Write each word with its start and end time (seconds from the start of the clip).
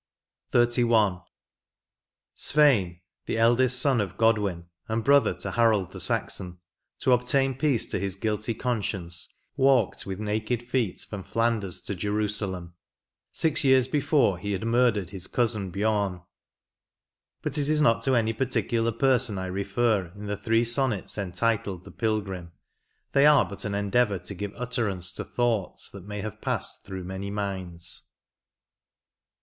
62 0.53 0.87
XXXI, 0.87 1.23
SvEiN, 2.33 3.01
the 3.27 3.37
eldest 3.37 3.79
son 3.79 4.01
of 4.01 4.17
Godwin, 4.17 4.65
and 4.87 5.03
brother 5.03 5.35
to 5.35 5.51
Harold 5.51 5.91
the 5.91 5.99
Saxon, 5.99 6.57
to 7.01 7.11
obtain 7.11 7.53
peace 7.53 7.85
to 7.85 7.99
his 7.99 8.15
guilty 8.15 8.55
conscience, 8.55 9.35
walked 9.55 10.07
with 10.07 10.19
naked 10.19 10.67
feet 10.67 11.01
from 11.01 11.21
Flanders 11.21 11.83
to 11.83 11.93
Jerusalem. 11.93 12.73
Six 13.31 13.63
years 13.63 13.87
before 13.87 14.39
he 14.39 14.53
had 14.53 14.63
murdered 14.65 15.11
his 15.11 15.27
cousin 15.27 15.69
Beom; 15.69 16.23
but 17.43 17.59
it 17.59 17.69
is 17.69 17.79
not 17.79 18.01
to 18.05 18.15
any 18.15 18.33
particular 18.33 18.91
person 18.91 19.37
I 19.37 19.45
refer 19.45 20.07
in 20.15 20.25
the 20.25 20.35
three 20.35 20.63
sonnets 20.63 21.15
entitled" 21.19 21.83
The 21.85 21.91
Pilgrim,"— 21.91 22.53
they 23.13 23.27
are 23.27 23.45
but 23.45 23.65
an 23.65 23.75
endeavour 23.75 24.17
to 24.17 24.33
give 24.33 24.53
utter 24.55 24.89
ance 24.89 25.11
to 25.13 25.23
thoughts 25.23 25.91
that 25.91 26.07
may 26.07 26.21
have 26.21 26.41
passed 26.41 26.85
through 26.85 27.03
many 27.03 27.29
minds. 27.29 28.09